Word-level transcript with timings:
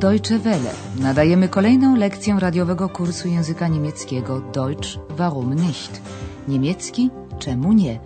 Deutsche 0.00 0.38
Welle. 0.38 0.72
Nadajemy 0.98 1.48
kolejną 1.48 1.96
lekcję 1.96 2.36
radiowego 2.38 2.88
kursu 2.88 3.28
języka 3.28 3.68
niemieckiego 3.68 4.40
Deutsch 4.40 4.88
warum 5.10 5.54
nicht? 5.54 6.00
Niemiecki 6.48 7.10
czemu 7.38 7.72
nie? 7.72 8.00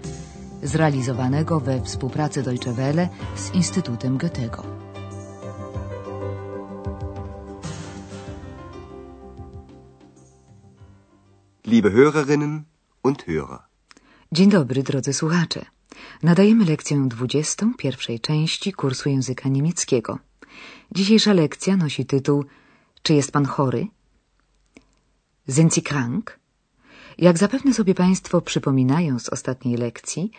Zrealizowanego 0.62 1.60
we 1.60 1.82
współpracy 1.82 2.42
Deutsche 2.42 2.72
Welle 2.72 3.08
z 3.36 3.54
Instytutem 3.54 4.18
Goethego. 4.18 4.62
Liebe 11.66 11.90
Hörerinnen 11.90 12.62
und 13.02 13.24
Hörer. 13.26 13.58
Dzień 14.32 14.50
dobry, 14.50 14.82
drodzy 14.82 15.12
słuchacze. 15.12 15.64
Nadajemy 16.22 16.64
lekcję 16.64 17.04
20 17.08 17.66
pierwszej 17.78 18.20
części 18.20 18.72
kursu 18.72 19.08
języka 19.08 19.48
niemieckiego. 19.48 20.18
Dzisiejsza 20.92 21.32
lekcja 21.32 21.76
nosi 21.76 22.06
tytuł 22.06 22.44
Czy 23.02 23.14
jest 23.14 23.32
pan 23.32 23.44
chory? 23.44 23.86
Sind 25.48 25.74
Sie 25.74 25.82
krank? 25.82 26.38
Jak 27.18 27.38
zapewne 27.38 27.74
sobie 27.74 27.94
państwo 27.94 28.40
przypominają 28.40 29.18
z 29.18 29.28
ostatniej 29.28 29.76
lekcji, 29.76 30.30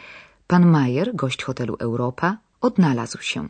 pan 0.47 0.65
Mayer, 0.65 1.15
gość 1.15 1.43
hotelu 1.43 1.75
Europa, 1.79 2.37
odnalazł 2.61 3.21
się. 3.21 3.49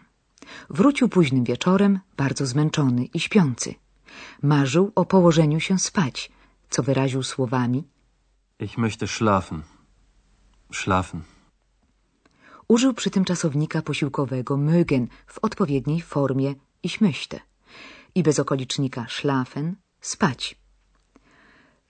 Wrócił 0.70 1.09
późnym 1.09 1.43
wieczorem, 1.43 1.99
bardzo 2.17 2.45
zmęczony 2.45 3.05
i 3.05 3.20
śpiący. 3.20 3.75
Marzył 4.41 4.91
o 4.95 5.05
położeniu 5.05 5.59
się 5.59 5.79
spać, 5.79 6.31
co 6.70 6.84
wyraził 6.84 7.23
słowami 7.23 7.84
Ich 8.59 8.77
möchte 8.77 9.07
schlafen. 9.07 9.61
Schlafen. 10.71 11.34
Użył 12.68 12.94
przy 12.94 13.10
tym 13.10 13.26
czasownika 13.26 13.82
posiłkowego 13.82 14.58
mögen 14.58 15.08
w 15.27 15.40
odpowiedniej 15.41 16.02
formie 16.02 16.55
ich 16.84 17.02
möchte 17.02 17.40
i 18.16 18.24
bez 18.24 18.40
okolicznika 18.40 19.05
schlafen 19.10 19.76
spać. 20.02 20.55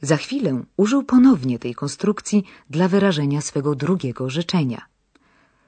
Za 0.01 0.17
chwilę 0.17 0.63
użył 0.77 1.03
ponownie 1.03 1.59
tej 1.59 1.75
konstrukcji 1.75 2.43
dla 2.69 2.87
wyrażenia 2.87 3.41
swego 3.41 3.75
drugiego 3.75 4.29
życzenia. 4.29 4.81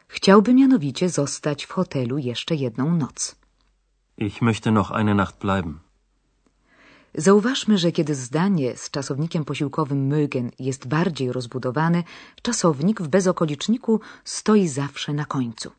Chciałby 0.07 0.53
mianowicie 0.53 1.09
zostać 1.09 1.65
w 1.65 1.71
hotelu 1.71 2.17
jeszcze 2.17 2.55
jedną 2.55 2.95
noc. 2.95 3.35
Ich 4.17 4.41
möchte 4.41 4.71
noch 4.71 4.91
eine 4.91 5.13
Nacht 5.15 5.37
bleiben. 5.39 5.86
Zauważmy, 7.17 7.77
że 7.77 7.91
kiedy 7.91 8.15
zdanie 8.15 8.77
z 8.77 8.91
czasownikiem 8.91 9.45
posiłkowym 9.45 10.09
mögen 10.09 10.51
jest 10.59 10.87
bardziej 10.87 11.31
rozbudowane, 11.31 12.03
czasownik 12.41 13.01
w 13.01 13.07
bezokoliczniku 13.07 13.99
stoi 14.23 14.67
zawsze 14.67 15.13
na 15.13 15.25
końcu. 15.25 15.71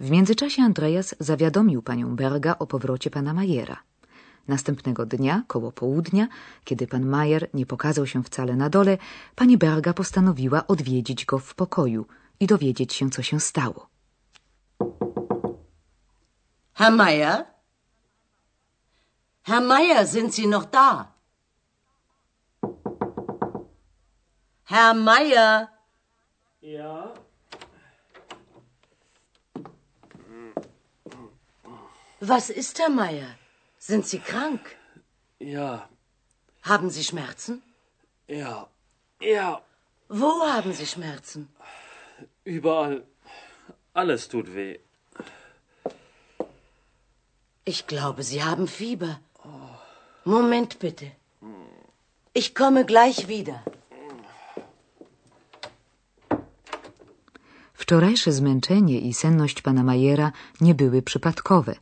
W 0.00 0.10
międzyczasie 0.10 0.62
Andreas 0.62 1.14
zawiadomił 1.20 1.82
panią 1.82 2.16
Berga 2.16 2.56
o 2.58 2.66
powrocie 2.66 3.10
pana 3.10 3.34
Majera. 3.34 3.76
Następnego 4.48 5.06
dnia, 5.06 5.42
koło 5.46 5.72
południa, 5.72 6.28
kiedy 6.64 6.86
pan 6.86 7.06
Majer 7.06 7.48
nie 7.54 7.66
pokazał 7.66 8.06
się 8.06 8.22
wcale 8.22 8.56
na 8.56 8.70
dole, 8.70 8.98
pani 9.34 9.58
Berga 9.58 9.92
postanowiła 9.92 10.66
odwiedzić 10.66 11.24
go 11.24 11.38
w 11.38 11.54
pokoju 11.54 12.06
i 12.40 12.46
dowiedzieć 12.46 12.94
się, 12.94 13.10
co 13.10 13.22
się 13.22 13.40
stało. 13.40 13.86
Herr 16.74 16.92
Meier? 16.92 17.51
Herr 19.44 19.60
Meier, 19.60 20.06
sind 20.06 20.32
Sie 20.32 20.46
noch 20.46 20.64
da? 20.66 21.12
Herr 24.64 24.94
Meier? 24.94 25.68
Ja? 26.60 27.12
Was 32.20 32.50
ist, 32.50 32.78
Herr 32.78 32.88
Meier? 32.88 33.36
Sind 33.78 34.06
Sie 34.06 34.20
krank? 34.20 34.76
Ja, 35.40 35.88
Haben 36.62 36.90
Sie 36.90 37.02
Schmerzen? 37.02 37.62
ja, 38.28 38.68
ja. 39.20 39.60
Wo 40.08 40.42
haben 40.46 40.72
Sie 40.72 40.86
Schmerzen? 40.86 41.48
Überall. 42.44 43.04
Alles 43.94 44.28
tut 44.28 44.54
weh. 44.54 44.78
Ich 47.64 47.86
glaube, 47.88 48.22
Sie 48.22 48.42
haben 48.44 48.68
Fieber. 48.68 49.20
Moment 50.24 50.78
bitte. 50.78 51.06
Ich 52.34 52.54
komme 52.54 52.84
gleich 52.84 53.26
wieder. 53.26 53.58
Wczorajsze 57.74 58.32
zmęczenie 58.32 59.00
i 59.00 59.14
senność 59.14 59.62
pana 59.62 59.82
Majera 59.82 60.32
nie 60.60 60.74
były 60.74 61.02
przypadkowe. 61.02 61.74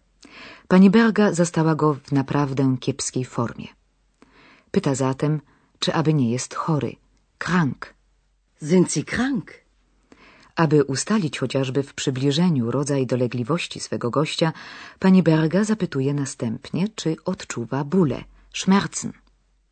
Pani 0.68 0.90
Berga 0.90 1.32
zastała 1.32 1.74
go 1.74 1.94
w 1.94 2.12
naprawdę 2.12 2.76
kiepskiej 2.80 3.24
formie. 3.24 3.66
Pyta 4.70 4.94
zatem, 4.94 5.40
czy 5.78 5.94
aby 5.94 6.14
nie 6.14 6.30
jest 6.30 6.54
chory, 6.54 6.96
krank. 7.38 7.94
Sind 8.62 8.92
Sie 8.92 9.04
krank? 9.04 9.52
Aby 10.64 10.84
ustalić 10.84 11.38
chociażby 11.38 11.82
w 11.82 11.94
przybliżeniu 11.94 12.70
rodzaj 12.70 13.06
dolegliwości 13.06 13.80
swego 13.80 14.10
gościa, 14.10 14.52
pani 14.98 15.22
Berga 15.22 15.64
zapytuje 15.64 16.14
następnie, 16.14 16.88
czy 16.88 17.16
odczuwa 17.24 17.84
bóle, 17.84 18.24
Schmerzen. 18.54 19.12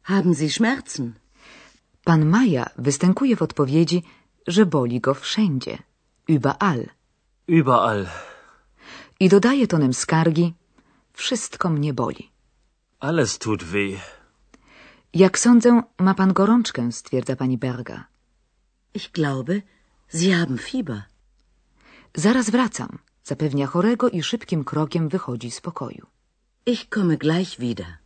Haben 0.02 0.34
Sie 0.34 0.50
Schmerzen? 0.50 1.12
Pan 2.04 2.24
Maja 2.26 2.64
występuje 2.78 3.36
w 3.36 3.42
odpowiedzi, 3.42 4.02
że 4.46 4.66
boli 4.66 5.00
go 5.00 5.14
wszędzie, 5.14 5.78
überall. 6.28 6.86
Überall. 7.48 8.06
I 9.20 9.28
dodaje 9.28 9.66
tonem 9.66 9.94
skargi, 9.94 10.54
wszystko 11.12 11.70
mnie 11.70 11.92
boli. 11.94 12.30
Alles 13.00 13.38
tut 13.38 13.62
weh. 13.64 14.00
Jak 15.14 15.38
sądzę, 15.38 15.82
ma 15.98 16.14
pan 16.14 16.32
gorączkę, 16.32 16.92
stwierdza 16.92 17.36
pani 17.36 17.58
Berga. 17.58 18.04
Ich 18.94 19.10
glaube, 19.12 19.52
Sie 20.14 20.34
haben 20.34 20.58
Fieber. 20.58 21.02
Zaraz 22.14 22.50
wracam, 22.50 22.98
zapewnia 23.24 23.66
chorego 23.66 24.08
i 24.08 24.22
szybkim 24.22 24.64
krokiem 24.64 25.08
wychodzi 25.08 25.50
z 25.50 25.60
pokoju. 25.60 26.06
Ich 26.66 26.88
komme 26.88 27.16
gleich 27.16 27.58
wieder. 27.58 27.98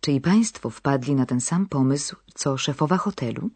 Czy 0.00 0.12
i 0.12 0.20
państwo 0.20 0.70
wpadli 0.70 1.14
na 1.14 1.26
ten 1.26 1.40
sam 1.40 1.66
pomysł, 1.66 2.16
co 2.34 2.58
szefowa 2.58 2.96
hotelu? 2.96 3.50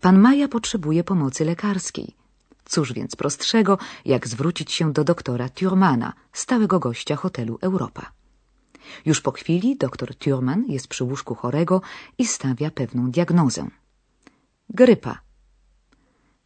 Pan 0.00 0.18
Maja 0.18 0.48
potrzebuje 0.48 1.04
pomocy 1.04 1.44
lekarskiej. 1.44 2.16
Cóż 2.64 2.92
więc 2.92 3.16
prostszego, 3.16 3.78
jak 4.04 4.28
zwrócić 4.28 4.72
się 4.72 4.92
do 4.92 5.04
doktora 5.04 5.48
Thurmana, 5.48 6.12
stałego 6.32 6.78
gościa 6.78 7.16
hotelu 7.16 7.58
Europa. 7.60 8.12
Już 9.04 9.20
po 9.20 9.32
chwili 9.32 9.76
doktor 9.76 10.14
Thurman 10.14 10.64
jest 10.68 10.88
przy 10.88 11.04
łóżku 11.04 11.34
chorego 11.34 11.82
i 12.18 12.26
stawia 12.26 12.70
pewną 12.70 13.10
diagnozę. 13.10 13.68
Grypa. 14.68 15.31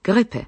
Grypę. 0.07 0.45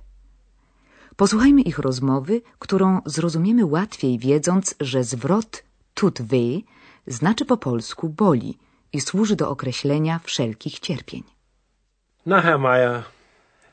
Posłuchajmy 1.16 1.62
ich 1.62 1.78
rozmowy, 1.78 2.42
którą 2.58 3.00
zrozumiemy 3.06 3.66
łatwiej, 3.66 4.18
wiedząc, 4.18 4.74
że 4.80 5.04
zwrot 5.04 5.62
tut 5.94 6.22
weh 6.22 6.62
znaczy 7.06 7.44
po 7.44 7.56
polsku 7.56 8.08
boli 8.08 8.58
i 8.92 9.00
służy 9.00 9.36
do 9.36 9.50
określenia 9.50 10.20
wszelkich 10.24 10.78
cierpień. 10.80 11.22
Na, 12.26 12.40
Herr 12.40 12.58
Meier, 12.58 13.02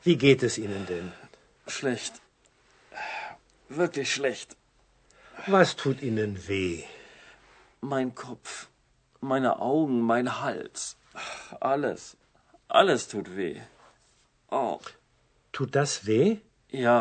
wie 0.06 0.16
geht 0.16 0.42
es 0.42 0.58
Ihnen 0.58 0.84
denn? 0.86 1.10
Schlecht. 1.68 2.20
Wirklich 3.70 4.08
schlecht. 4.12 4.56
Was 5.48 5.76
tut 5.76 6.02
Ihnen 6.02 6.36
weh? 6.48 6.82
Mein 7.82 8.10
Kopf, 8.14 8.66
meine 9.20 9.60
Augen, 9.60 10.00
mein 10.00 10.28
Hals. 10.40 10.96
Alles. 11.60 12.16
Alles 12.68 13.08
tut 13.08 13.36
weh. 13.36 13.60
Oh, 14.50 14.80
Tut 15.56 15.70
das 15.80 15.92
weh? 16.06 16.30
ja, 16.86 16.98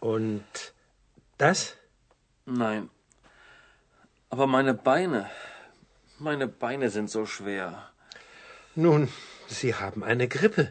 Und 0.00 0.48
das? 1.38 1.58
nein. 2.46 2.82
Aber 4.30 4.46
meine 4.56 4.74
Beine. 4.74 5.20
Meine 6.18 6.48
Beine 6.48 6.90
sind 6.96 7.08
so 7.16 7.22
schwer. 7.34 7.66
Nun, 8.74 9.02
Sie 9.58 9.72
haben 9.82 10.02
eine 10.10 10.26
Grippe. 10.28 10.64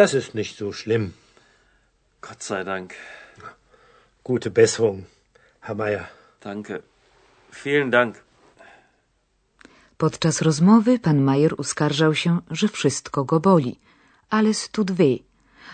Das 0.00 0.10
ist 0.20 0.34
nicht 0.34 0.54
so 0.62 0.72
schlimm. 0.72 1.14
Gott 2.20 2.42
sei 2.42 2.64
Dank. 2.64 2.88
Gute 4.24 4.50
Besserung, 4.50 5.06
Herr 5.66 5.76
Meier. 5.82 6.04
Danke. 6.40 6.82
Vielen 7.64 7.90
Dank. 7.90 8.14
Podczas 9.98 10.42
rozmowy 10.42 10.98
pan 10.98 11.18
Majer 11.22 11.54
uskarżał 11.60 12.14
się, 12.14 12.40
że 12.50 12.68
wszystko 12.68 13.24
go 13.24 13.40
boli. 13.40 13.78
Alles 14.30 14.68
tut 14.68 14.90
weh. 14.92 15.18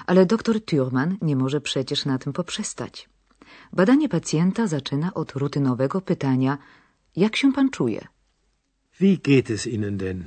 Ale 0.06 0.26
doktor 0.26 0.64
Thurman 0.64 1.16
nie 1.22 1.36
może 1.36 1.60
przecież 1.60 2.04
na 2.04 2.18
tym 2.18 2.32
poprzestać. 2.32 3.08
Badanie 3.72 4.08
pacjenta 4.08 4.66
zaczyna 4.66 5.14
od 5.14 5.32
rutynowego 5.32 6.00
pytania 6.00 6.58
jak 7.16 7.36
się 7.36 7.52
pan 7.52 7.70
czuje? 7.70 8.08
Wie 9.00 9.16
geht 9.18 9.50
es 9.50 9.66
Ihnen 9.66 9.96
denn? 9.96 10.24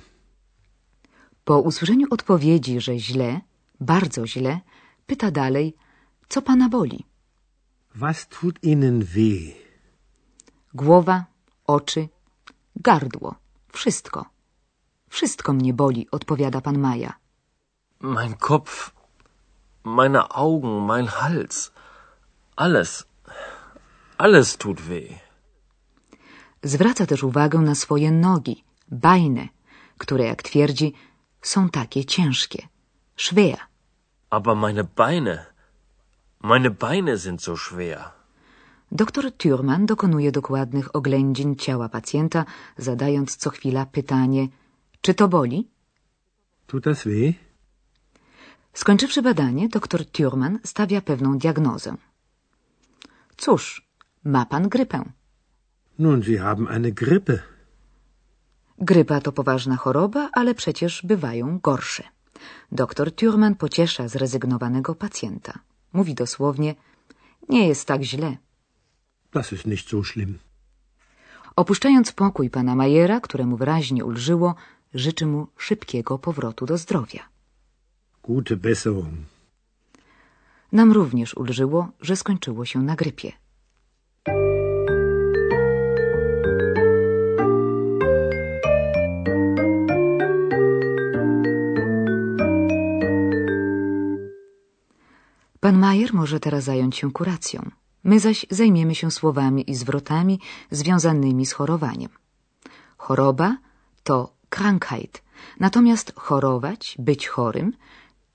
Po 1.46 1.60
usłyszeniu 1.62 2.08
odpowiedzi, 2.10 2.82
że 2.82 3.00
źle, 3.00 3.42
bardzo 3.80 4.28
źle, 4.28 4.60
pyta 5.08 5.32
dalej, 5.32 5.76
co 6.30 6.42
pana 6.42 6.70
boli? 6.70 7.06
Was 7.96 8.28
tut 8.28 8.64
Ihnen 8.64 9.04
weh? 9.04 9.56
Głowa, 10.74 11.26
oczy, 11.68 12.10
gardło, 12.76 13.36
wszystko. 13.74 14.26
Wszystko 15.10 15.54
mnie 15.54 15.74
boli, 15.74 16.08
odpowiada 16.12 16.62
pan 16.62 16.78
Maja. 16.78 17.14
Mein 18.00 18.38
Kopf, 18.38 18.92
meine 19.84 20.36
Augen, 20.36 20.86
mein 20.86 21.08
Hals. 21.08 21.72
Alles, 22.56 23.06
alles 24.18 24.58
tut 24.58 24.80
weh. 24.90 25.20
Zwraca 26.64 27.06
też 27.06 27.24
uwagę 27.24 27.60
na 27.60 27.76
swoje 27.76 28.12
nogi, 28.12 28.64
bajne, 28.88 29.48
które, 29.98 30.26
jak 30.26 30.44
twierdzi, 30.44 30.94
są 31.42 31.70
takie 31.70 32.06
ciężkie. 32.06 32.68
Schwer. 33.18 33.58
Aber 34.30 34.56
meine 34.56 34.84
Beine, 34.84 35.46
meine 36.42 36.72
Beine 36.72 37.18
sind 37.18 37.42
so 37.42 37.58
schwer. 37.58 38.12
Doktor 38.92 39.32
Thürmann 39.32 39.86
dokonuje 39.86 40.32
dokładnych 40.32 40.96
oględzin 40.96 41.56
ciała 41.56 41.90
pacjenta, 41.90 42.46
zadając 42.78 43.36
co 43.36 43.50
chwila 43.50 43.86
pytanie, 43.86 44.48
czy 45.02 45.14
to 45.14 45.28
boli? 45.28 45.68
Tut 46.68 46.84
das 46.84 47.04
weh? 47.04 47.45
Skończywszy 48.76 49.22
badanie, 49.22 49.70
doktor 49.70 50.02
Thürmann 50.02 50.60
stawia 50.64 51.02
pewną 51.02 51.38
diagnozę. 51.38 51.96
Cóż, 53.38 53.88
ma 54.24 54.46
pan 54.46 54.70
grypę. 54.70 55.04
Nun, 56.00 56.24
Sie 56.24 56.40
haben 56.40 56.68
eine 56.68 56.92
Grippe. 56.92 57.40
Grypa 58.80 59.22
to 59.22 59.32
poważna 59.32 59.76
choroba, 59.76 60.30
ale 60.34 60.56
przecież 60.56 61.02
bywają 61.04 61.60
gorsze. 61.60 62.04
Doktor 62.72 63.08
Thürmann 63.12 63.56
pociesza 63.56 64.08
zrezygnowanego 64.08 64.96
pacjenta. 64.96 65.60
Mówi 65.94 66.14
dosłownie, 66.14 66.76
nie 67.50 67.68
jest 67.68 67.86
tak 67.88 68.02
źle. 68.04 68.38
Das 69.34 69.54
ist 69.54 69.66
nicht 69.66 69.90
so 69.90 70.04
schlimm. 70.04 70.40
Opuszczając 71.56 72.12
pokój 72.12 72.50
pana 72.50 72.76
Majera, 72.76 73.20
któremu 73.20 73.58
wyraźnie 73.58 74.06
ulżyło, 74.06 74.56
życzy 74.94 75.26
mu 75.26 75.48
szybkiego 75.58 76.20
powrotu 76.20 76.66
do 76.66 76.78
zdrowia. 76.78 77.35
Gute 78.28 78.56
Besserung. 78.58 79.14
Nam 80.72 80.92
również 80.92 81.38
ulżyło, 81.38 81.88
że 82.02 82.16
skończyło 82.16 82.66
się 82.66 82.82
na 82.82 82.96
grypie. 82.96 83.32
Pan 95.60 95.78
Majer 95.78 96.14
może 96.14 96.40
teraz 96.40 96.64
zająć 96.64 96.98
się 96.98 97.12
kuracją. 97.12 97.72
My 98.04 98.20
zaś 98.20 98.46
zajmiemy 98.50 98.96
się 98.96 99.12
słowami 99.12 99.72
i 99.72 99.76
zwrotami 99.76 100.40
związanymi 100.72 101.46
z 101.46 101.54
chorowaniem. 101.54 102.10
Choroba 102.98 103.58
to 104.04 104.34
Krankheit, 104.50 105.24
natomiast 105.60 106.14
chorować, 106.16 106.96
być 107.00 107.28
chorym, 107.28 107.74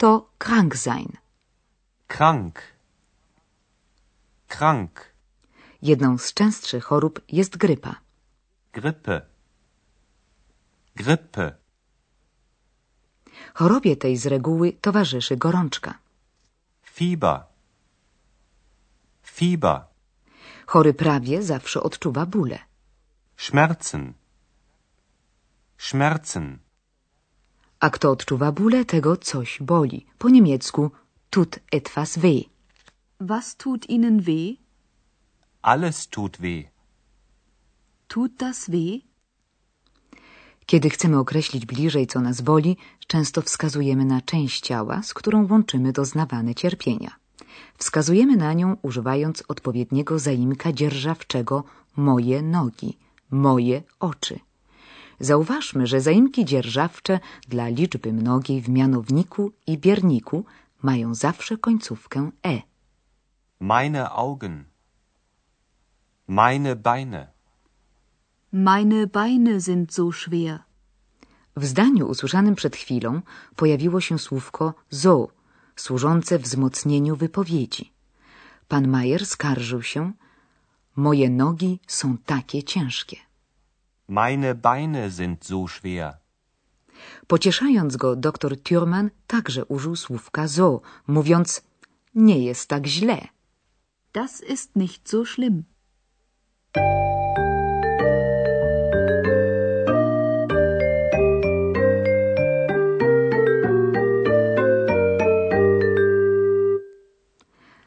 to 0.00 0.10
krank 0.38 0.76
sein. 0.76 1.10
Krank. 2.08 2.54
Krank. 4.48 4.92
Jedną 5.82 6.18
z 6.18 6.34
częstszych 6.34 6.84
chorób 6.84 7.20
jest 7.28 7.56
grypa. 7.56 7.94
Grippe. 8.72 9.22
Grippe. 10.96 11.52
Chorobie 13.54 13.96
tej 13.96 14.16
z 14.16 14.26
reguły 14.26 14.72
towarzyszy 14.72 15.36
gorączka. 15.36 15.98
Fieber. 16.82 17.40
Fieber. 19.22 19.80
Chory 20.66 20.94
prawie 20.94 21.42
zawsze 21.42 21.82
odczuwa 21.82 22.26
bóle. 22.26 22.58
Schmerzen. 23.36 24.14
Schmerzen. 25.78 26.58
A 27.80 27.90
kto 27.90 28.10
odczuwa 28.10 28.52
bóle, 28.52 28.84
tego 28.84 29.16
coś 29.16 29.58
boli. 29.62 30.06
Po 30.18 30.28
niemiecku 30.28 30.90
tut 31.30 31.58
etwas 31.72 32.18
weh. 32.18 32.44
Was 33.20 33.56
tut 33.56 33.90
Ihnen 33.90 34.20
weh? 34.20 34.56
Alles 35.62 36.08
tut 36.08 36.36
weh. 36.36 36.64
Tut 38.08 38.32
das 38.36 38.70
weh? 38.70 39.00
Kiedy 40.66 40.90
chcemy 40.90 41.18
określić 41.18 41.66
bliżej, 41.66 42.06
co 42.06 42.20
nas 42.20 42.40
boli, 42.40 42.76
często 43.06 43.42
wskazujemy 43.42 44.04
na 44.04 44.20
część 44.20 44.60
ciała, 44.60 45.02
z 45.02 45.14
którą 45.14 45.48
łączymy 45.50 45.92
doznawane 45.92 46.54
cierpienia. 46.54 47.10
Wskazujemy 47.78 48.36
na 48.36 48.52
nią 48.52 48.76
używając 48.82 49.44
odpowiedniego 49.48 50.18
zaimka 50.18 50.72
dzierżawczego 50.72 51.64
moje 51.96 52.42
nogi, 52.42 52.98
moje 53.30 53.82
oczy. 54.00 54.38
Zauważmy, 55.20 55.86
że 55.86 56.00
zaimki 56.00 56.44
dzierżawcze 56.44 57.20
dla 57.48 57.68
liczby 57.68 58.12
mnogiej 58.12 58.62
w 58.62 58.68
mianowniku 58.68 59.52
i 59.66 59.78
bierniku 59.78 60.44
mają 60.82 61.14
zawsze 61.14 61.58
końcówkę 61.58 62.30
e. 62.46 62.62
Meine 63.60 64.10
Augen. 64.10 64.64
Meine 66.26 66.76
Beine. 66.76 67.26
Meine 68.52 69.06
Beine 69.06 69.60
sind 69.60 69.94
so 69.94 70.12
schwer. 70.12 70.58
W 71.56 71.64
zdaniu 71.64 72.08
usłyszanym 72.08 72.54
przed 72.54 72.76
chwilą 72.76 73.22
pojawiło 73.56 74.00
się 74.00 74.18
słówko 74.18 74.74
so, 74.90 75.28
służące 75.76 76.38
wzmocnieniu 76.38 77.16
wypowiedzi. 77.16 77.92
Pan 78.68 78.88
Majer 78.88 79.26
skarżył 79.26 79.82
się, 79.82 80.12
moje 80.96 81.30
nogi 81.30 81.80
są 81.86 82.18
takie 82.18 82.62
ciężkie. 82.62 83.29
Meine 84.10 84.56
Beine 84.56 85.08
sind 85.08 85.44
so 85.44 85.68
schwer. 85.68 86.18
Pocieszając 87.26 87.96
go, 87.96 88.16
doktor 88.16 88.56
Thürmann 88.56 89.10
także 89.26 89.64
użył 89.64 89.96
słówka 89.96 90.48
so, 90.48 90.80
mówiąc, 91.06 91.62
nie 92.14 92.38
jest 92.44 92.68
tak 92.68 92.86
źle. 92.86 93.18
Das 94.12 94.42
ist 94.42 94.76
nicht 94.76 95.08
so 95.08 95.24
schlimm. 95.24 95.62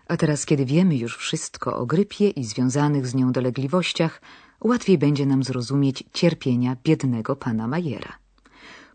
A 0.07 0.17
teraz, 0.17 0.45
kiedy 0.45 0.65
wiemy 0.65 0.95
już 0.95 1.17
wszystko 1.17 1.77
o 1.77 1.85
grypie 1.85 2.29
i 2.29 2.43
związanych 2.43 3.07
z 3.07 3.15
nią 3.15 3.31
dolegliwościach, 3.31 4.21
łatwiej 4.63 4.97
będzie 4.97 5.25
nam 5.25 5.43
zrozumieć 5.43 6.03
cierpienia 6.13 6.77
biednego 6.83 7.35
pana 7.35 7.67
Majera. 7.67 8.13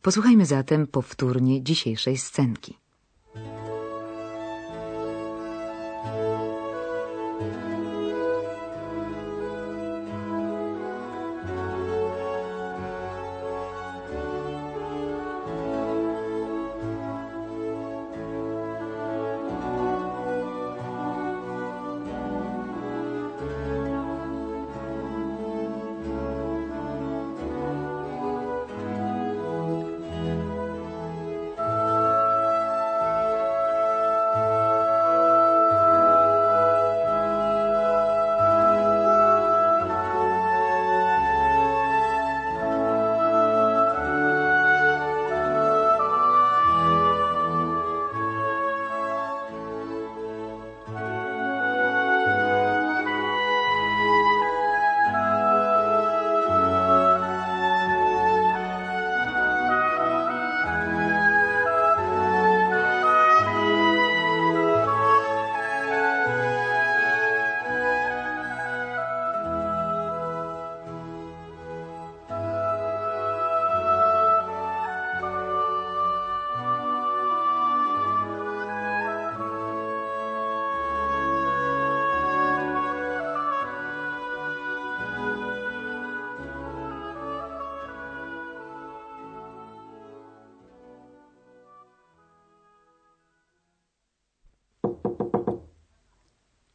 Posłuchajmy 0.02 0.46
zatem 0.46 0.86
powtórnie 0.86 1.62
dzisiejszej 1.62 2.16
scenki. 2.16 2.78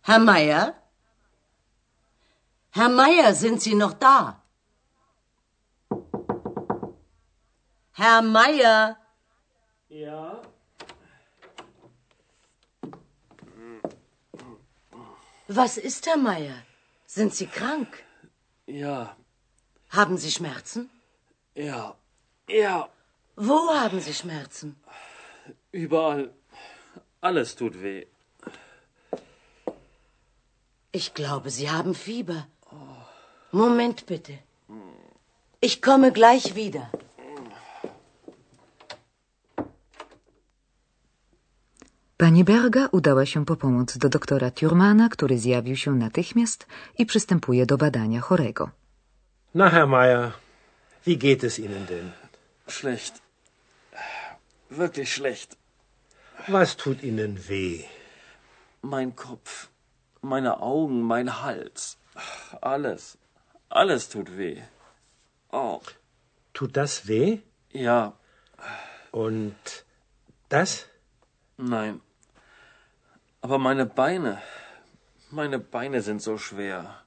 Herr 0.05 0.19
Meier? 0.19 0.73
Herr 2.71 2.89
Meier, 2.89 3.33
sind 3.33 3.61
Sie 3.61 3.75
noch 3.75 3.93
da? 3.93 4.41
Herr 7.93 8.21
Meier? 8.21 8.97
Ja? 9.89 10.41
Was 15.47 15.77
ist, 15.77 16.05
Herr 16.07 16.17
Meier? 16.17 16.57
Sind 17.05 17.33
Sie 17.35 17.47
krank? 17.47 18.03
Ja, 18.65 19.15
Haben 19.89 20.17
Sie 20.17 20.31
Schmerzen? 20.31 20.89
ja, 21.55 21.95
ja. 22.49 22.89
Wo 23.35 23.57
haben 23.69 23.99
Sie 23.99 24.13
Schmerzen? 24.13 24.75
Überall. 25.71 26.33
Alles 27.21 27.55
tut 27.55 27.81
weh. 27.81 28.07
Ich 30.99 31.13
glaube, 31.15 31.49
Sie 31.49 31.69
haben 31.71 31.95
Fieber. 31.95 32.47
Moment 33.51 34.05
bitte. 34.05 34.33
Ich 35.59 35.81
komme 35.81 36.11
gleich 36.11 36.55
wieder. 36.55 36.85
Pani 42.17 42.43
Berga 42.43 42.87
udała 42.91 43.25
się 43.25 43.45
po 43.45 43.55
pomoc 43.55 43.97
do 43.97 44.09
doktora 44.09 44.51
Thurmana, 44.51 45.09
który 45.09 45.37
zjawił 45.37 45.75
się 45.75 45.91
natychmiast 45.95 46.67
i 46.97 47.05
przystępuje 47.05 47.65
do 47.65 47.77
badania 47.77 48.21
chorego. 48.21 48.69
Na, 49.55 49.69
Herr 49.69 49.87
Meier, 49.87 50.31
wie 51.05 51.17
geht 51.17 51.43
es 51.43 51.59
Ihnen 51.59 51.85
denn? 51.85 52.11
Schlecht. 52.67 53.21
Wirklich 54.71 55.09
schlecht. 55.13 55.57
Was 56.47 56.75
tut 56.75 57.03
Ihnen 57.03 57.37
weh? 57.49 57.83
Mein 58.83 59.11
Kopf, 59.15 59.72
meine 60.23 60.61
Augen, 60.61 61.01
mein 61.01 61.41
Hals. 61.41 61.97
Alles. 62.61 63.17
Alles 63.69 64.09
tut 64.09 64.37
weh. 64.37 64.61
Oh, 65.51 65.81
Tut 66.53 66.77
das 66.77 67.07
weh? 67.07 67.39
ja, 67.71 68.13
Und 69.11 69.55
das? 70.49 70.87
nein. 71.57 72.01
Aber 73.41 73.57
meine 73.57 73.85
Beine. 73.85 74.41
Meine 75.31 75.59
Beine 75.59 76.01
sind 76.01 76.21
so 76.21 76.37
schwer. 76.37 77.01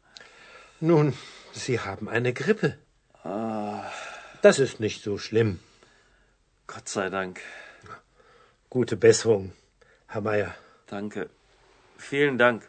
Nun, 0.81 1.17
Sie 1.53 1.79
haben 1.81 2.09
eine 2.09 2.33
Grippe. 2.33 2.77
Das 4.43 4.59
ist 4.59 4.81
nicht 4.81 5.03
so 5.03 5.17
schlimm. 5.19 5.61
Gott 6.67 6.89
sei 6.89 7.09
Dank. 7.09 7.41
Gute 8.69 8.97
Besserung, 8.97 9.53
Herr 10.09 10.21
Meier. 10.21 10.55
Danke. 10.87 11.31
Vielen 11.97 12.37
Dank. 12.39 12.69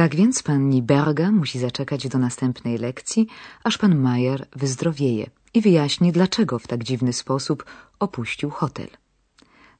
Tak 0.00 0.16
więc 0.16 0.42
pani 0.42 0.82
Berga 0.82 1.30
musi 1.30 1.58
zaczekać 1.58 2.08
do 2.08 2.18
następnej 2.18 2.78
lekcji, 2.78 3.26
aż 3.64 3.78
pan 3.78 3.96
Mayer 3.96 4.46
wyzdrowieje 4.56 5.30
i 5.54 5.60
wyjaśni, 5.60 6.12
dlaczego 6.12 6.58
w 6.58 6.66
tak 6.66 6.84
dziwny 6.84 7.12
sposób 7.12 7.64
opuścił 7.98 8.50
hotel. 8.50 8.88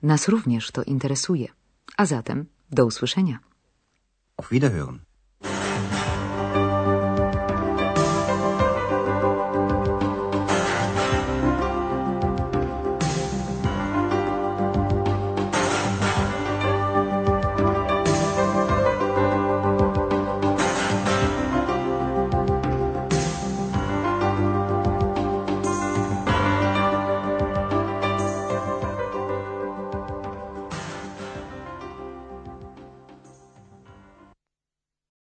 Nas 0.03 0.29
również 0.29 0.71
to 0.71 0.83
interesuje. 0.83 1.49
A 1.97 2.07
zatem 2.07 2.47
do 2.71 2.87
usłyszenia. 2.87 3.39
Auf 4.37 4.51
Wiederhören. 4.51 5.10